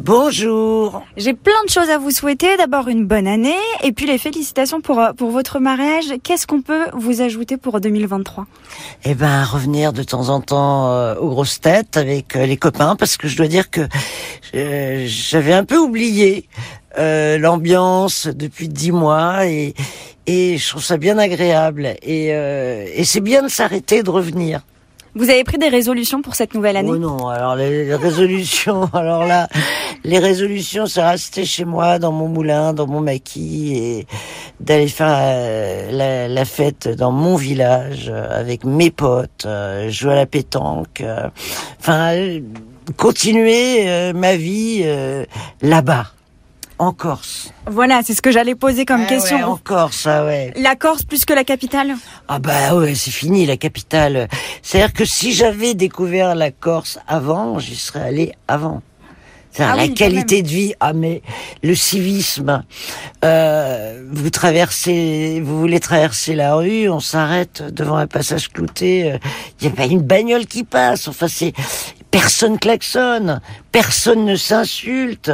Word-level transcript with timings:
Bonjour. 0.00 1.02
J'ai 1.16 1.34
plein 1.34 1.62
de 1.64 1.70
choses 1.70 1.88
à 1.88 1.98
vous 1.98 2.10
souhaiter. 2.10 2.56
D'abord 2.56 2.88
une 2.88 3.06
bonne 3.06 3.28
année 3.28 3.54
et 3.84 3.92
puis 3.92 4.06
les 4.06 4.18
félicitations 4.18 4.80
pour, 4.80 4.98
euh, 4.98 5.12
pour 5.12 5.30
votre 5.30 5.60
mariage. 5.60 6.06
Qu'est-ce 6.24 6.48
qu'on 6.48 6.62
peut 6.62 6.86
vous 6.94 7.22
ajouter 7.22 7.56
pour 7.56 7.80
2023 7.80 8.46
Eh 9.04 9.14
ben, 9.14 9.44
revenir 9.44 9.92
de 9.92 10.02
temps 10.02 10.30
en 10.30 10.40
temps 10.40 10.90
euh, 10.90 11.14
aux 11.14 11.28
grosses 11.28 11.60
têtes 11.60 11.96
avec 11.96 12.34
euh, 12.34 12.44
les 12.44 12.56
copains 12.56 12.96
parce 12.96 13.16
que 13.16 13.28
je 13.28 13.36
dois 13.36 13.46
dire 13.46 13.70
que 13.70 13.82
euh, 14.56 15.04
j'avais 15.06 15.52
un 15.52 15.64
peu 15.64 15.78
oublié 15.78 16.48
l'ambiance 16.96 18.28
depuis 18.28 18.68
dix 18.68 18.92
mois 18.92 19.46
et, 19.46 19.74
et 20.28 20.58
je 20.58 20.68
trouve 20.68 20.84
ça 20.84 20.96
bien 20.96 21.18
agréable 21.18 21.96
et, 22.02 22.28
et 22.28 23.04
c'est 23.04 23.20
bien 23.20 23.42
de 23.42 23.48
s'arrêter 23.48 24.04
de 24.04 24.10
revenir. 24.10 24.60
Vous 25.16 25.30
avez 25.30 25.44
pris 25.44 25.58
des 25.58 25.68
résolutions 25.68 26.22
pour 26.22 26.34
cette 26.34 26.54
nouvelle 26.54 26.76
année? 26.76 26.90
Oh 26.92 26.96
non, 26.96 27.28
alors 27.28 27.54
les 27.54 27.94
résolutions, 27.94 28.90
alors 28.92 29.24
là, 29.24 29.48
les 30.04 30.18
résolutions, 30.18 30.86
c'est 30.86 31.02
rester 31.02 31.44
chez 31.46 31.64
moi, 31.64 31.98
dans 31.98 32.12
mon 32.12 32.28
moulin, 32.28 32.74
dans 32.74 32.86
mon 32.86 33.00
maquis, 33.00 33.74
et 33.74 34.06
d'aller 34.60 34.88
faire 34.88 35.14
euh, 35.18 35.90
la, 35.90 36.28
la 36.28 36.44
fête 36.44 36.88
dans 36.88 37.10
mon 37.12 37.36
village, 37.36 38.10
euh, 38.12 38.38
avec 38.38 38.64
mes 38.64 38.90
potes, 38.90 39.46
euh, 39.46 39.88
jouer 39.90 40.12
à 40.12 40.16
la 40.16 40.26
pétanque, 40.26 41.02
enfin, 41.80 42.12
continuer 42.98 44.12
ma 44.12 44.36
vie 44.36 44.84
là-bas, 45.62 46.06
en 46.78 46.92
Corse. 46.92 47.50
Voilà, 47.66 48.00
c'est 48.04 48.14
ce 48.14 48.20
que 48.20 48.30
j'allais 48.32 48.54
poser 48.56 48.84
comme 48.84 49.02
Ah 49.04 49.08
question. 49.08 49.36
ouais, 49.38 49.42
en 49.44 49.56
Corse, 49.56 50.06
ah 50.06 50.26
ouais. 50.26 50.52
La 50.56 50.74
Corse 50.76 51.04
plus 51.04 51.24
que 51.24 51.32
la 51.32 51.44
capitale 51.44 51.94
Ah 52.28 52.38
bah 52.40 52.74
ouais, 52.74 52.94
c'est 52.94 53.10
fini 53.12 53.46
la 53.46 53.56
capitale. 53.56 54.28
C'est-à-dire 54.60 54.92
que 54.92 55.04
si 55.04 55.32
j'avais 55.32 55.74
découvert 55.74 56.34
la 56.34 56.50
Corse 56.50 56.98
avant, 57.06 57.58
j'y 57.58 57.76
serais 57.76 58.02
allé 58.02 58.32
avant. 58.48 58.82
Ah 59.58 59.76
la 59.76 59.84
oui, 59.84 59.94
qualité 59.94 60.42
de 60.42 60.48
vie, 60.48 60.74
ah 60.80 60.92
mais 60.92 61.22
le 61.62 61.74
civisme. 61.74 62.64
Euh, 63.24 64.02
vous 64.10 64.30
traversez, 64.30 65.40
vous 65.44 65.60
voulez 65.60 65.80
traverser 65.80 66.34
la 66.34 66.56
rue, 66.56 66.88
on 66.88 67.00
s'arrête 67.00 67.62
devant 67.72 67.96
un 67.96 68.06
passage 68.06 68.48
clouté. 68.50 69.16
Il 69.60 69.64
y 69.66 69.68
a 69.68 69.74
pas 69.74 69.86
une 69.86 70.02
bagnole 70.02 70.46
qui 70.46 70.64
passe. 70.64 71.06
Enfin 71.08 71.28
c'est 71.28 71.52
personne 72.10 72.58
klaxonne, 72.58 73.40
personne 73.72 74.24
ne 74.24 74.36
s'insulte. 74.36 75.30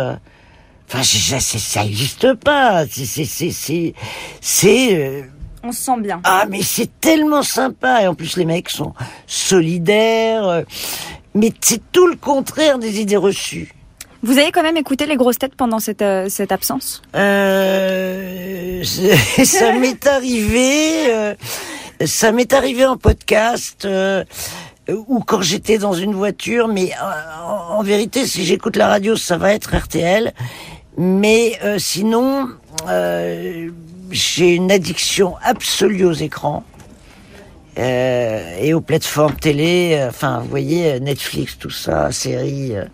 Enfin, 0.93 1.03
ça 1.05 1.84
n'existe 1.84 2.34
pas. 2.34 2.84
C'est, 2.91 3.05
c'est, 3.05 3.25
c'est, 3.25 3.53
c'est, 3.53 3.95
c'est, 4.41 4.97
euh, 4.97 5.23
On 5.62 5.71
se 5.71 5.83
sent 5.83 6.01
bien. 6.01 6.21
ah, 6.25 6.47
mais 6.51 6.62
c'est 6.62 6.91
tellement 7.01 7.45
sympa. 7.45 8.03
Et 8.03 8.09
en 8.09 8.15
plus, 8.17 8.37
les 8.37 8.45
mecs 8.45 8.69
sont 8.71 8.93
solidaires. 9.27 10.47
euh, 10.49 10.62
Mais 11.34 11.53
c'est 11.61 11.81
tout 11.93 12.09
le 12.09 12.17
contraire 12.17 12.79
des 12.81 13.01
idées 13.01 13.17
reçues. 13.17 13.73
Vous 14.23 14.39
avez 14.39 14.53
quand 14.53 14.63
même 14.63 14.77
écouté 14.77 15.07
les 15.07 15.17
grosses 15.17 15.39
têtes 15.39 15.55
pendant 15.55 15.79
cette, 15.79 16.03
euh, 16.03 16.29
cette 16.29 16.53
absence? 16.53 17.03
Euh, 17.15 18.83
ça 19.45 19.73
m'est 19.73 20.07
arrivé. 20.07 21.11
euh, 21.11 21.35
ça 22.05 22.31
m'est 22.31 22.53
arrivé 22.53 22.85
en 22.85 22.99
podcast. 22.99 23.85
euh, 23.87 24.25
ou 24.89 25.21
quand 25.21 25.41
j'étais 25.41 25.79
dans 25.79 25.93
une 25.93 26.15
voiture, 26.15 26.67
mais 26.67 26.91
en, 27.47 27.83
vérité, 27.83 28.27
si 28.27 28.45
j'écoute 28.45 28.77
la 28.77 28.89
radio, 28.89 29.15
ça 29.15 29.37
va 29.37 29.55
être 29.55 29.77
RTL. 29.77 30.33
Mais 30.99 31.59
sinon, 31.79 32.49
j'ai 34.11 34.55
une 34.57 34.73
addiction 34.73 35.37
absolue 35.44 36.06
aux 36.06 36.12
écrans 36.12 36.65
euh, 37.81 38.57
et 38.61 38.75
aux 38.75 38.81
plateformes 38.81 39.35
télé. 39.35 39.93
euh, 39.95 40.09
Enfin, 40.11 40.41
vous 40.43 40.49
voyez, 40.51 40.93
euh, 40.93 40.99
Netflix, 40.99 41.57
tout 41.59 41.71
ça, 41.71 42.13
séries, 42.13 42.77
euh, 42.77 42.85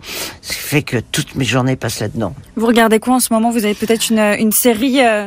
ce 0.42 0.52
qui 0.52 0.58
fait 0.58 0.82
que 0.82 0.98
toutes 0.98 1.34
mes 1.34 1.44
journées 1.44 1.76
passent 1.76 2.00
là-dedans. 2.00 2.34
Vous 2.56 2.66
regardez 2.66 2.98
quoi 3.00 3.14
en 3.16 3.20
ce 3.20 3.32
moment? 3.32 3.50
Vous 3.50 3.64
avez 3.64 3.74
peut-être 3.74 4.08
une, 4.10 4.18
une 4.38 4.52
série 4.52 5.00
euh, 5.04 5.26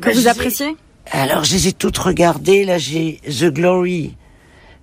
que 0.00 0.06
bah, 0.06 0.12
vous 0.14 0.20
j'ai- 0.20 0.28
appréciez? 0.28 0.76
Alors, 1.12 1.42
je 1.44 1.54
les 1.54 1.68
ai 1.68 1.72
toutes 1.72 1.98
regardées. 1.98 2.64
Là, 2.64 2.78
j'ai 2.78 3.20
The 3.26 3.46
Glory. 3.46 4.14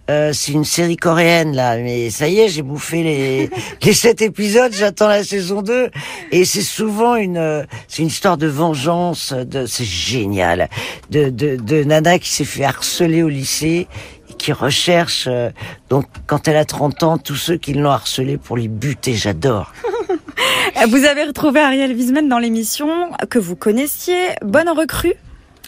Euh, 0.09 0.31
c'est 0.33 0.53
une 0.53 0.63
série 0.63 0.95
coréenne 0.95 1.53
là, 1.53 1.77
mais 1.77 2.09
ça 2.09 2.29
y 2.29 2.39
est, 2.39 2.47
j'ai 2.47 2.61
bouffé 2.61 3.03
les 3.03 3.49
les 3.83 3.93
sept 3.93 4.21
épisodes. 4.21 4.71
J'attends 4.73 5.07
la 5.07 5.23
saison 5.23 5.61
2 5.61 5.89
et 6.31 6.45
c'est 6.45 6.61
souvent 6.61 7.15
une 7.15 7.37
euh, 7.37 7.63
c'est 7.89 8.03
une 8.03 8.07
histoire 8.07 8.37
de 8.37 8.47
vengeance. 8.47 9.33
De 9.33 9.65
c'est 9.65 9.85
génial 9.85 10.69
de 11.11 11.29
de 11.29 11.57
de 11.57 11.83
nana 11.83 12.19
qui 12.19 12.29
s'est 12.29 12.45
fait 12.45 12.63
harceler 12.63 13.21
au 13.21 13.27
lycée 13.27 13.87
et 14.29 14.33
qui 14.33 14.53
recherche 14.53 15.25
euh, 15.27 15.49
donc 15.89 16.05
quand 16.25 16.47
elle 16.47 16.57
a 16.57 16.65
30 16.65 17.03
ans 17.03 17.17
tous 17.17 17.35
ceux 17.35 17.57
qui 17.57 17.73
l'ont 17.73 17.91
harcelée 17.91 18.37
pour 18.37 18.55
les 18.55 18.69
buter. 18.69 19.13
J'adore. 19.13 19.73
Vous 20.89 21.03
avez 21.05 21.23
retrouvé 21.23 21.59
Ariel 21.59 21.91
Wiesman 21.91 22.29
dans 22.29 22.37
l'émission 22.37 23.09
que 23.29 23.39
vous 23.39 23.55
connaissiez. 23.55 24.35
Bonne 24.43 24.69
recrue 24.69 25.15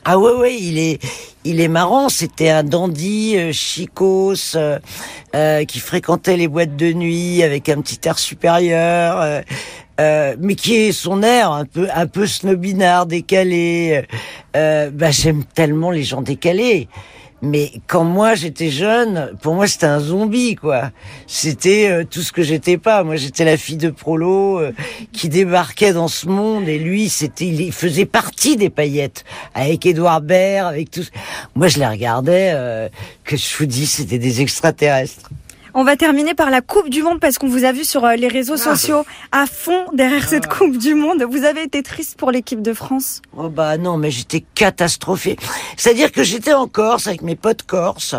Ah 0.05 0.17
ouais 0.17 0.33
ouais, 0.33 0.57
il 0.59 0.77
est 0.77 0.99
il 1.45 1.61
est 1.61 1.67
marrant, 1.67 2.09
c'était 2.09 2.49
un 2.49 2.63
dandy 2.63 3.37
euh, 3.37 3.51
chicos 3.51 4.55
euh, 4.55 4.77
euh, 5.35 5.63
qui 5.63 5.79
fréquentait 5.79 6.35
les 6.35 6.47
boîtes 6.47 6.75
de 6.75 6.91
nuit 6.91 7.43
avec 7.43 7.69
un 7.69 7.81
petit 7.81 7.99
air 8.07 8.19
supérieur 8.19 9.43
mais 9.97 10.55
qui 10.55 10.75
est 10.75 10.91
son 10.93 11.21
air 11.23 11.51
un 11.51 11.65
peu 11.65 11.89
un 11.93 12.07
peu 12.07 12.25
snobinard, 12.25 13.05
décalé. 13.05 14.05
Bah 14.53 15.11
j'aime 15.11 15.43
tellement 15.43 15.91
les 15.91 16.03
gens 16.03 16.21
décalés. 16.21 16.87
Mais 17.41 17.71
quand 17.87 18.03
moi 18.03 18.35
j'étais 18.35 18.69
jeune, 18.69 19.31
pour 19.41 19.55
moi 19.55 19.65
c'était 19.65 19.85
un 19.85 19.99
zombie 19.99 20.55
quoi. 20.55 20.91
C'était 21.25 21.89
euh, 21.89 22.03
tout 22.03 22.21
ce 22.21 22.33
que 22.33 22.43
j'étais 22.43 22.77
pas. 22.77 23.03
Moi 23.03 23.15
j'étais 23.15 23.45
la 23.45 23.55
fille 23.55 23.77
de 23.77 23.89
prolo 23.89 24.59
euh, 24.59 24.73
qui 25.13 25.29
débarquait 25.29 25.93
dans 25.93 26.09
ce 26.09 26.27
monde 26.27 26.67
et 26.67 26.77
lui 26.77 27.07
c'était 27.07 27.47
il 27.47 27.71
faisait 27.71 28.05
partie 28.05 28.57
des 28.57 28.69
paillettes 28.69 29.23
avec 29.53 29.85
Édouard 29.85 30.21
Baird, 30.21 30.67
avec 30.67 30.91
tout. 30.91 31.05
Moi 31.55 31.69
je 31.69 31.79
les 31.79 31.87
regardais 31.87 32.51
euh, 32.53 32.89
que 33.23 33.37
je 33.37 33.57
vous 33.57 33.65
dis 33.65 33.85
c'était 33.85 34.19
des 34.19 34.41
extraterrestres. 34.41 35.29
On 35.73 35.83
va 35.83 35.95
terminer 35.95 36.33
par 36.33 36.49
la 36.49 36.61
Coupe 36.61 36.89
du 36.89 37.03
Monde 37.03 37.19
parce 37.19 37.37
qu'on 37.37 37.47
vous 37.47 37.63
a 37.63 37.71
vu 37.71 37.83
sur 37.85 38.03
euh, 38.05 38.15
les 38.15 38.27
réseaux 38.27 38.57
sociaux 38.57 39.05
à 39.31 39.45
fond 39.45 39.85
derrière 39.93 40.27
cette 40.27 40.47
Coupe 40.47 40.77
du 40.77 40.95
Monde. 40.95 41.23
Vous 41.29 41.43
avez 41.43 41.63
été 41.63 41.83
triste 41.83 42.17
pour 42.17 42.31
l'équipe 42.31 42.61
de 42.61 42.73
France? 42.73 43.21
Oh 43.37 43.49
bah 43.49 43.77
non, 43.77 43.97
mais 43.97 44.09
j'étais 44.11 44.43
catastrophée. 44.55 45.37
C'est-à-dire 45.77 46.11
que 46.11 46.23
j'étais 46.23 46.53
en 46.53 46.67
Corse 46.67 47.07
avec 47.07 47.21
mes 47.21 47.35
potes 47.35 47.63
corses 47.63 48.15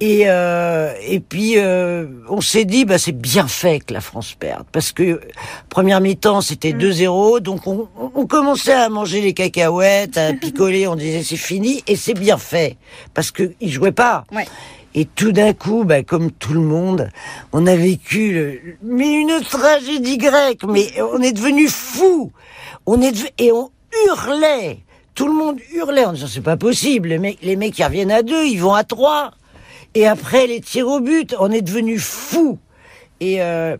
et 0.00 0.22
euh, 0.26 0.92
et 1.06 1.20
puis 1.20 1.54
euh, 1.56 2.06
on 2.28 2.40
s'est 2.40 2.64
dit 2.64 2.84
bah 2.84 2.98
c'est 2.98 3.12
bien 3.12 3.46
fait 3.48 3.80
que 3.80 3.92
la 3.92 4.00
France 4.00 4.34
perde 4.38 4.64
parce 4.72 4.92
que 4.92 5.20
première 5.68 6.00
mi-temps 6.00 6.40
c'était 6.40 6.70
2-0 6.72 7.40
donc 7.40 7.66
on, 7.66 7.88
on- 7.98 8.12
on 8.14 8.26
commençait 8.26 8.72
à 8.72 8.88
manger 8.88 9.20
les 9.20 9.32
cacahuètes, 9.34 10.16
à 10.16 10.32
picoler, 10.40 10.86
on 10.86 10.96
disait 10.96 11.22
c'est 11.22 11.36
fini 11.36 11.82
et 11.86 11.96
c'est 11.96 12.14
bien 12.14 12.38
fait 12.38 12.76
parce 13.14 13.30
que 13.30 13.52
ils 13.60 13.70
jouaient 13.72 13.92
pas. 13.92 14.24
Ouais. 14.32 14.46
Et 14.94 15.04
tout 15.04 15.32
d'un 15.32 15.52
coup, 15.52 15.84
bah, 15.84 16.02
comme 16.02 16.30
tout 16.32 16.54
le 16.54 16.60
monde, 16.60 17.08
on 17.52 17.66
a 17.66 17.76
vécu 17.76 18.76
mais 18.82 19.12
une 19.12 19.40
tragédie 19.42 20.18
grecque. 20.18 20.62
Mais 20.66 20.90
on 21.12 21.20
est 21.20 21.32
devenu 21.32 21.68
fou. 21.68 22.32
On 22.86 23.00
est 23.00 23.32
et 23.38 23.52
on 23.52 23.70
hurlait. 24.06 24.78
Tout 25.14 25.26
le 25.26 25.34
monde 25.34 25.58
hurlait 25.72 26.04
en 26.04 26.12
disant 26.12 26.26
c'est 26.28 26.40
pas 26.40 26.56
possible. 26.56 27.08
Les 27.08 27.18
mecs, 27.18 27.38
les 27.42 27.56
mecs 27.56 27.78
ils 27.78 27.84
reviennent 27.84 28.10
à 28.10 28.22
deux, 28.22 28.44
ils 28.46 28.60
vont 28.60 28.74
à 28.74 28.84
trois. 28.84 29.32
Et 29.94 30.06
après 30.06 30.46
les 30.46 30.60
tirs 30.60 30.88
au 30.88 31.00
but, 31.00 31.34
on 31.38 31.50
est 31.50 31.62
devenu 31.62 31.98
fou. 31.98 32.58
Et 33.20 33.42
euh, 33.42 33.76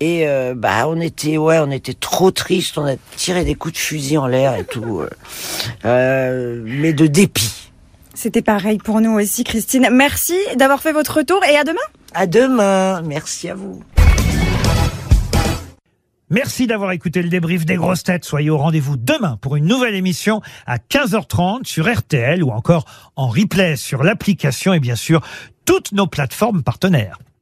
et 0.00 0.28
euh, 0.28 0.54
bah 0.54 0.86
on 0.86 1.00
était 1.00 1.38
ouais 1.38 1.58
on 1.58 1.70
était 1.70 1.94
trop 1.94 2.30
triste. 2.30 2.78
On 2.78 2.86
a 2.86 2.96
tiré 3.16 3.44
des 3.44 3.54
coups 3.54 3.74
de 3.74 3.78
fusil 3.78 4.18
en 4.18 4.26
l'air 4.26 4.54
et 4.54 4.64
tout. 4.64 5.00
euh, 5.00 5.10
euh, 5.84 6.62
mais 6.64 6.92
de 6.92 7.06
dépit. 7.06 7.70
C'était 8.16 8.42
pareil 8.42 8.78
pour 8.78 9.02
nous 9.02 9.12
aussi, 9.12 9.44
Christine. 9.44 9.88
Merci 9.92 10.34
d'avoir 10.56 10.80
fait 10.80 10.92
votre 10.92 11.18
retour 11.18 11.44
et 11.44 11.54
à 11.54 11.64
demain. 11.64 11.78
À 12.14 12.26
demain. 12.26 13.02
Merci 13.02 13.50
à 13.50 13.54
vous. 13.54 13.82
Merci 16.30 16.66
d'avoir 16.66 16.92
écouté 16.92 17.22
le 17.22 17.28
débrief 17.28 17.66
des 17.66 17.76
grosses 17.76 18.02
têtes. 18.02 18.24
Soyez 18.24 18.48
au 18.48 18.56
rendez-vous 18.56 18.96
demain 18.96 19.36
pour 19.40 19.54
une 19.54 19.66
nouvelle 19.66 19.94
émission 19.94 20.40
à 20.66 20.78
15h30 20.78 21.66
sur 21.66 21.92
RTL 21.92 22.42
ou 22.42 22.50
encore 22.50 22.86
en 23.16 23.28
replay 23.28 23.76
sur 23.76 24.02
l'application 24.02 24.72
et 24.72 24.80
bien 24.80 24.96
sûr 24.96 25.20
toutes 25.66 25.92
nos 25.92 26.06
plateformes 26.06 26.62
partenaires. 26.62 27.18